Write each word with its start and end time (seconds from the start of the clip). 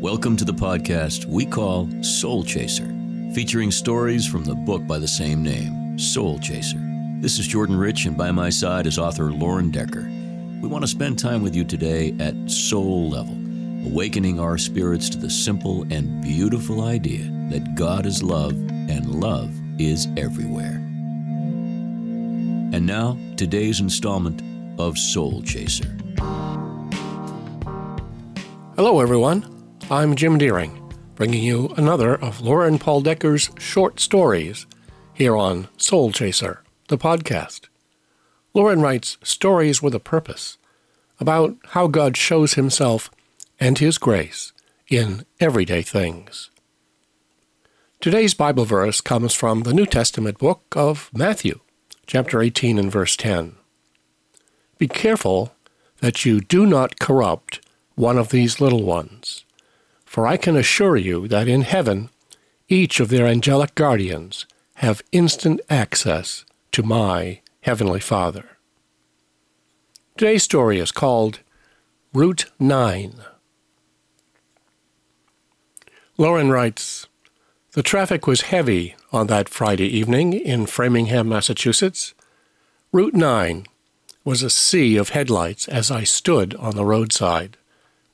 Welcome 0.00 0.36
to 0.36 0.44
the 0.44 0.52
podcast 0.52 1.24
we 1.24 1.46
call 1.46 1.88
Soul 2.02 2.44
Chaser, 2.44 2.94
featuring 3.34 3.70
stories 3.70 4.26
from 4.26 4.44
the 4.44 4.54
book 4.54 4.86
by 4.86 4.98
the 4.98 5.08
same 5.08 5.42
name, 5.42 5.98
Soul 5.98 6.38
Chaser. 6.38 6.78
This 7.22 7.38
is 7.38 7.46
Jordan 7.46 7.78
Rich, 7.78 8.04
and 8.04 8.14
by 8.14 8.30
my 8.30 8.50
side 8.50 8.86
is 8.86 8.98
author 8.98 9.32
Loren 9.32 9.70
Decker. 9.70 10.02
We 10.60 10.68
want 10.68 10.82
to 10.82 10.86
spend 10.86 11.18
time 11.18 11.42
with 11.42 11.56
you 11.56 11.64
today 11.64 12.14
at 12.20 12.34
soul 12.50 13.08
level, 13.08 13.32
awakening 13.86 14.38
our 14.38 14.58
spirits 14.58 15.08
to 15.10 15.18
the 15.18 15.30
simple 15.30 15.86
and 15.90 16.22
beautiful 16.22 16.84
idea 16.84 17.30
that 17.50 17.74
God 17.74 18.04
is 18.04 18.22
love 18.22 18.52
and 18.52 19.14
love 19.14 19.50
is 19.80 20.08
everywhere. 20.18 20.74
And 22.74 22.84
now, 22.84 23.16
today's 23.36 23.80
installment 23.80 24.42
of 24.78 24.98
Soul 24.98 25.40
Chaser. 25.40 25.96
Hello, 28.76 29.00
everyone. 29.00 29.55
I'm 29.88 30.16
Jim 30.16 30.36
Deering, 30.36 30.82
bringing 31.14 31.44
you 31.44 31.72
another 31.76 32.16
of 32.16 32.40
Loren 32.40 32.76
Paul 32.76 33.02
Decker's 33.02 33.50
short 33.56 34.00
stories 34.00 34.66
here 35.14 35.36
on 35.36 35.68
Soul 35.76 36.10
Chaser, 36.10 36.64
the 36.88 36.98
podcast. 36.98 37.68
Loren 38.52 38.80
writes 38.80 39.16
stories 39.22 39.80
with 39.80 39.94
a 39.94 40.00
purpose 40.00 40.58
about 41.20 41.56
how 41.66 41.86
God 41.86 42.16
shows 42.16 42.54
himself 42.54 43.12
and 43.60 43.78
his 43.78 43.96
grace 43.96 44.52
in 44.88 45.24
everyday 45.38 45.82
things. 45.82 46.50
Today's 48.00 48.34
Bible 48.34 48.64
verse 48.64 49.00
comes 49.00 49.34
from 49.34 49.62
the 49.62 49.72
New 49.72 49.86
Testament 49.86 50.38
book 50.38 50.64
of 50.74 51.10
Matthew, 51.14 51.60
chapter 52.08 52.42
18 52.42 52.76
and 52.80 52.90
verse 52.90 53.16
10. 53.16 53.54
Be 54.78 54.88
careful 54.88 55.54
that 56.00 56.24
you 56.24 56.40
do 56.40 56.66
not 56.66 56.98
corrupt 56.98 57.64
one 57.94 58.18
of 58.18 58.30
these 58.30 58.60
little 58.60 58.82
ones. 58.82 59.44
For 60.06 60.26
I 60.26 60.38
can 60.38 60.56
assure 60.56 60.96
you 60.96 61.28
that 61.28 61.48
in 61.48 61.60
heaven 61.62 62.08
each 62.68 63.00
of 63.00 63.10
their 63.10 63.26
angelic 63.26 63.74
guardians 63.74 64.46
have 64.76 65.02
instant 65.12 65.60
access 65.68 66.46
to 66.72 66.82
my 66.82 67.40
heavenly 67.60 68.00
Father. 68.00 68.56
Today's 70.16 70.42
story 70.42 70.78
is 70.78 70.92
called 70.92 71.40
Route 72.14 72.46
9. 72.58 73.14
Loren 76.16 76.50
writes, 76.50 77.06
The 77.72 77.82
traffic 77.82 78.26
was 78.26 78.42
heavy 78.42 78.94
on 79.12 79.26
that 79.26 79.50
Friday 79.50 79.86
evening 79.86 80.32
in 80.32 80.64
Framingham, 80.66 81.28
Massachusetts. 81.28 82.14
Route 82.90 83.14
9 83.14 83.66
was 84.24 84.42
a 84.42 84.50
sea 84.50 84.96
of 84.96 85.10
headlights 85.10 85.68
as 85.68 85.90
I 85.90 86.04
stood 86.04 86.54
on 86.54 86.74
the 86.74 86.84
roadside, 86.84 87.58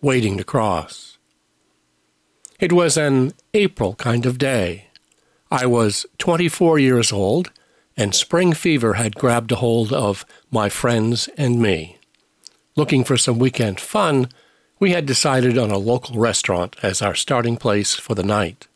waiting 0.01 0.37
to 0.39 0.45
cross. 0.45 1.17
It 2.63 2.73
was 2.73 2.97
an 2.97 3.33
April 3.55 3.97
kind 3.97 4.25
of 4.25 4.39
day. 4.39 4.87
I 5.51 5.67
was 5.67 6.07
24 6.19 6.79
years 6.79 7.11
old, 7.11 7.51
and 7.97 8.15
spring 8.15 8.53
fever 8.53 8.93
had 8.93 9.17
grabbed 9.17 9.51
a 9.51 9.57
hold 9.57 9.93
of 9.93 10.25
my 10.49 10.69
friends 10.69 11.29
and 11.37 11.61
me. 11.61 11.99
Looking 12.77 13.03
for 13.03 13.17
some 13.17 13.41
weekend 13.41 13.81
fun, 13.81 14.29
we 14.79 14.93
had 14.93 15.07
decided 15.07 15.59
on 15.59 15.73
a 15.73 15.77
local 15.77 16.21
restaurant 16.21 16.77
as 16.85 17.03
our 17.03 17.17
starting 17.17 17.57
place 17.57 17.97
for 17.97 18.15
the 18.15 18.23
night. 18.23 18.69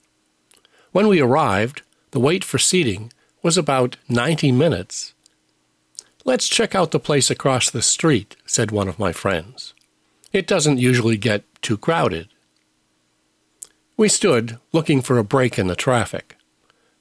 When 0.91 1.07
we 1.07 1.21
arrived, 1.21 1.83
the 2.11 2.19
wait 2.19 2.43
for 2.43 2.59
seating 2.59 3.13
was 3.41 3.57
about 3.57 3.99
90 4.09 4.51
minutes. 4.51 5.15
Let's 6.25 6.49
check 6.49 6.75
out 6.75 6.91
the 6.91 6.99
place 6.99 7.31
across 7.31 7.71
the 7.71 7.83
street, 7.83 8.35
said 8.47 8.73
one 8.73 8.89
of 8.89 8.99
my 8.99 9.13
friends. 9.13 9.75
It 10.33 10.49
doesn't 10.49 10.79
usually 10.79 11.17
get 11.17 11.45
too 11.63 11.77
crowded. 11.77 12.31
We 13.99 14.09
stood, 14.11 14.59
looking 14.73 15.01
for 15.01 15.17
a 15.17 15.25
break 15.25 15.59
in 15.59 15.69
the 15.69 15.75
traffic. 15.75 16.37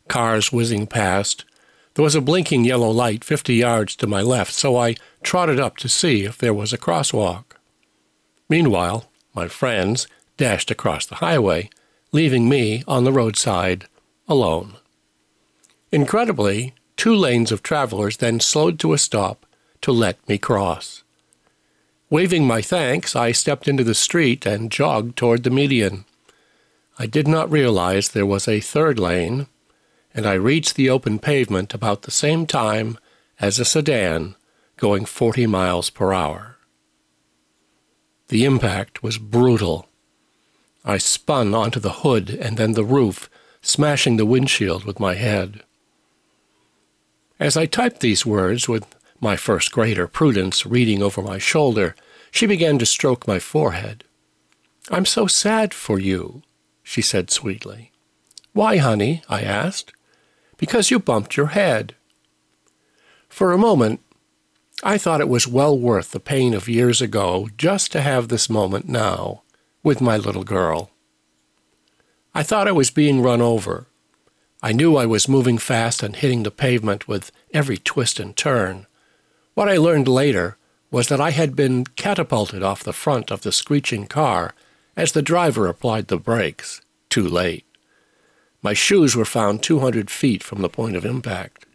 Cars 0.07 0.53
whizzing 0.53 0.87
past. 0.87 1.43
There 1.93 2.03
was 2.03 2.15
a 2.15 2.21
blinking 2.21 2.63
yellow 2.63 2.89
light 2.89 3.23
fifty 3.23 3.55
yards 3.55 3.97
to 3.97 4.07
my 4.07 4.21
left, 4.21 4.53
so 4.53 4.77
I 4.77 4.95
trotted 5.21 5.59
up 5.59 5.75
to 5.77 5.89
see 5.89 6.23
if 6.23 6.37
there 6.37 6.53
was 6.53 6.71
a 6.71 6.77
crosswalk. 6.77 7.57
Meanwhile, 8.47 9.09
my 9.33 9.49
friends 9.49 10.07
dashed 10.37 10.71
across 10.71 11.05
the 11.05 11.15
highway, 11.15 11.69
leaving 12.13 12.47
me 12.47 12.83
on 12.87 13.03
the 13.03 13.11
roadside 13.11 13.87
alone. 14.29 14.75
Incredibly, 15.91 16.73
two 16.95 17.13
lanes 17.13 17.51
of 17.51 17.61
travelers 17.61 18.17
then 18.17 18.39
slowed 18.39 18.79
to 18.79 18.93
a 18.93 18.97
stop 18.97 19.45
to 19.81 19.91
let 19.91 20.17
me 20.29 20.37
cross. 20.37 21.03
Waving 22.09 22.47
my 22.47 22.61
thanks, 22.61 23.17
I 23.17 23.33
stepped 23.33 23.67
into 23.67 23.83
the 23.83 23.95
street 23.95 24.45
and 24.45 24.71
jogged 24.71 25.17
toward 25.17 25.43
the 25.43 25.49
median. 25.49 26.05
I 26.97 27.05
did 27.07 27.27
not 27.27 27.51
realize 27.51 28.09
there 28.09 28.25
was 28.25 28.47
a 28.47 28.59
third 28.59 28.99
lane, 28.99 29.47
and 30.13 30.25
I 30.25 30.33
reached 30.33 30.75
the 30.75 30.89
open 30.89 31.19
pavement 31.19 31.73
about 31.73 32.03
the 32.03 32.11
same 32.11 32.45
time 32.47 32.97
as 33.39 33.59
a 33.59 33.65
sedan 33.65 34.35
going 34.77 35.05
40 35.05 35.45
miles 35.47 35.89
per 35.89 36.13
hour. 36.13 36.57
The 38.29 38.45
impact 38.45 39.03
was 39.03 39.17
brutal. 39.17 39.87
I 40.83 40.97
spun 40.97 41.53
onto 41.53 41.79
the 41.79 42.01
hood 42.01 42.29
and 42.29 42.57
then 42.57 42.73
the 42.73 42.83
roof, 42.83 43.29
smashing 43.61 44.17
the 44.17 44.25
windshield 44.25 44.85
with 44.85 44.99
my 44.99 45.15
head. 45.15 45.63
As 47.39 47.57
I 47.57 47.65
typed 47.65 47.99
these 47.99 48.25
words, 48.25 48.69
with 48.69 48.85
my 49.19 49.35
first 49.35 49.71
grader, 49.71 50.07
Prudence, 50.07 50.65
reading 50.65 51.03
over 51.03 51.21
my 51.21 51.37
shoulder, 51.37 51.95
she 52.31 52.45
began 52.45 52.79
to 52.79 52.85
stroke 52.85 53.27
my 53.27 53.39
forehead. 53.39 54.03
I'm 54.89 55.05
so 55.05 55.27
sad 55.27 55.73
for 55.73 55.99
you, 55.99 56.43
she 56.85 57.01
said 57.01 57.31
sweetly. 57.31 57.91
Why, 58.53 58.77
honey? 58.77 59.23
I 59.27 59.41
asked. 59.41 59.91
Because 60.55 60.91
you 60.91 60.99
bumped 60.99 61.35
your 61.35 61.47
head. 61.47 61.95
For 63.27 63.51
a 63.51 63.57
moment, 63.57 63.99
I 64.83 64.99
thought 64.99 65.19
it 65.19 65.27
was 65.27 65.47
well 65.47 65.77
worth 65.77 66.11
the 66.11 66.19
pain 66.19 66.53
of 66.53 66.69
years 66.69 67.01
ago 67.01 67.49
just 67.57 67.91
to 67.91 68.01
have 68.01 68.27
this 68.27 68.49
moment 68.49 68.87
now 68.87 69.41
with 69.83 69.99
my 69.99 70.15
little 70.15 70.43
girl. 70.43 70.91
I 72.35 72.43
thought 72.43 72.67
I 72.67 72.71
was 72.71 72.91
being 72.91 73.21
run 73.21 73.41
over. 73.41 73.87
I 74.61 74.71
knew 74.71 74.95
I 74.95 75.07
was 75.07 75.27
moving 75.27 75.57
fast 75.57 76.03
and 76.03 76.15
hitting 76.15 76.43
the 76.43 76.51
pavement 76.51 77.07
with 77.07 77.31
every 77.51 77.77
twist 77.77 78.19
and 78.19 78.37
turn. 78.37 78.85
What 79.55 79.67
I 79.67 79.77
learned 79.77 80.07
later 80.07 80.55
was 80.91 81.07
that 81.07 81.19
I 81.19 81.31
had 81.31 81.55
been 81.55 81.85
catapulted 81.85 82.61
off 82.61 82.83
the 82.83 82.93
front 82.93 83.31
of 83.31 83.41
the 83.41 83.51
screeching 83.51 84.05
car 84.05 84.53
as 84.95 85.11
the 85.11 85.21
driver 85.21 85.67
applied 85.67 86.07
the 86.07 86.17
brakes, 86.17 86.81
too 87.09 87.27
late. 87.27 87.65
My 88.61 88.73
shoes 88.73 89.15
were 89.15 89.25
found 89.25 89.61
200 89.61 90.09
feet 90.09 90.41
from 90.41 90.61
the 90.61 90.69
point 90.69 90.95
of 90.95 91.05
impact. 91.05 91.65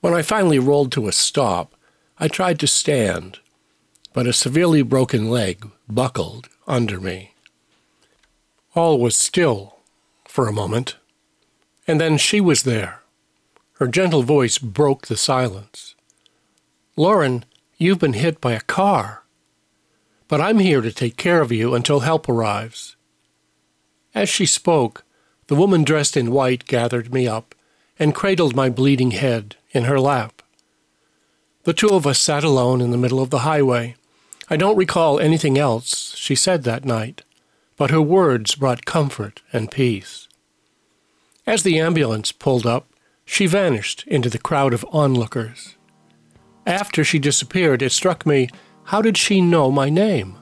When 0.00 0.14
I 0.14 0.22
finally 0.22 0.58
rolled 0.58 0.92
to 0.92 1.08
a 1.08 1.12
stop, 1.12 1.74
I 2.18 2.28
tried 2.28 2.58
to 2.60 2.66
stand, 2.66 3.38
but 4.12 4.26
a 4.26 4.32
severely 4.32 4.82
broken 4.82 5.30
leg 5.30 5.68
buckled 5.88 6.48
under 6.66 6.98
me. 7.00 7.34
All 8.74 8.98
was 8.98 9.16
still 9.16 9.76
for 10.26 10.48
a 10.48 10.52
moment, 10.52 10.96
and 11.86 12.00
then 12.00 12.16
she 12.18 12.40
was 12.40 12.62
there. 12.62 13.02
Her 13.74 13.86
gentle 13.86 14.22
voice 14.22 14.58
broke 14.58 15.06
the 15.06 15.16
silence. 15.16 15.94
Loren, 16.96 17.44
you've 17.76 17.98
been 17.98 18.14
hit 18.14 18.40
by 18.40 18.52
a 18.52 18.60
car 18.60 19.22
but 20.28 20.40
I'm 20.40 20.58
here 20.58 20.80
to 20.80 20.92
take 20.92 21.16
care 21.16 21.40
of 21.40 21.52
you 21.52 21.74
until 21.74 22.00
help 22.00 22.28
arrives. 22.28 22.96
As 24.14 24.28
she 24.28 24.46
spoke, 24.46 25.04
the 25.46 25.54
woman 25.54 25.84
dressed 25.84 26.16
in 26.16 26.32
white 26.32 26.66
gathered 26.66 27.12
me 27.12 27.28
up 27.28 27.54
and 27.98 28.14
cradled 28.14 28.56
my 28.56 28.68
bleeding 28.68 29.12
head 29.12 29.56
in 29.70 29.84
her 29.84 30.00
lap. 30.00 30.42
The 31.64 31.72
two 31.72 31.90
of 31.90 32.06
us 32.06 32.18
sat 32.18 32.44
alone 32.44 32.80
in 32.80 32.90
the 32.90 32.98
middle 32.98 33.20
of 33.20 33.30
the 33.30 33.40
highway. 33.40 33.96
I 34.48 34.56
don't 34.56 34.76
recall 34.76 35.18
anything 35.18 35.58
else 35.58 36.14
she 36.16 36.34
said 36.34 36.62
that 36.62 36.84
night, 36.84 37.22
but 37.76 37.90
her 37.90 38.00
words 38.00 38.54
brought 38.54 38.84
comfort 38.84 39.42
and 39.52 39.70
peace. 39.70 40.28
As 41.46 41.62
the 41.62 41.78
ambulance 41.78 42.32
pulled 42.32 42.66
up, 42.66 42.88
she 43.24 43.46
vanished 43.46 44.04
into 44.06 44.30
the 44.30 44.38
crowd 44.38 44.72
of 44.72 44.86
onlookers. 44.92 45.76
After 46.66 47.04
she 47.04 47.18
disappeared, 47.18 47.82
it 47.82 47.92
struck 47.92 48.24
me 48.24 48.48
how 48.86 49.02
did 49.02 49.18
she 49.18 49.40
know 49.40 49.70
my 49.70 49.90
name? 49.90 50.36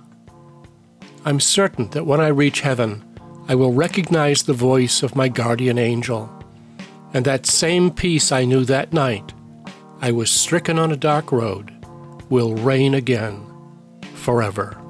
I'm 1.25 1.41
certain 1.41 1.88
that 1.91 2.05
when 2.05 2.20
I 2.20 2.29
reach 2.29 2.61
heaven, 2.61 3.02
I 3.49 3.55
will 3.55 3.73
recognize 3.73 4.43
the 4.43 4.52
voice 4.52 5.02
of 5.02 5.17
my 5.17 5.29
guardian 5.29 5.79
angel. 5.79 6.31
And 7.14 7.25
that 7.25 7.46
same 7.46 7.91
peace 7.91 8.32
I 8.32 8.44
knew 8.44 8.64
that 8.67 8.93
night, 8.93 9.32
I 10.02 10.12
was 10.12 10.31
stricken 10.31 10.79
on 10.79 10.93
a 10.93 10.96
dark 10.96 11.32
road, 11.32 11.73
will 12.29 12.55
reign 12.55 12.93
again 12.93 13.46
forever. 14.14 14.84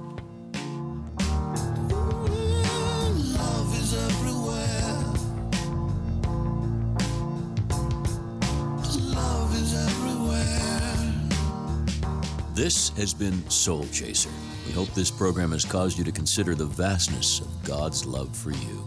This 12.54 12.90
has 12.90 13.12
been 13.12 13.50
Soul 13.50 13.84
Chaser, 13.88 14.30
We 14.64 14.72
hope 14.74 14.88
this 14.94 15.10
program 15.10 15.50
has 15.50 15.64
caused 15.64 15.98
you 15.98 16.04
to 16.04 16.12
consider 16.12 16.54
the 16.54 16.66
vastness 16.66 17.40
of 17.40 17.64
God's 17.64 18.06
love 18.06 18.34
for 18.36 18.52
you. 18.52 18.86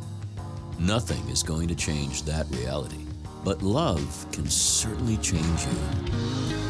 Nothing 0.79 1.27
is 1.27 1.43
going 1.43 1.67
to 1.67 1.75
change 1.75 2.23
that 2.23 2.49
reality, 2.49 3.03
but 3.43 3.61
love 3.61 4.25
can 4.31 4.49
certainly 4.49 5.17
change 5.17 5.65
you. 5.65 6.66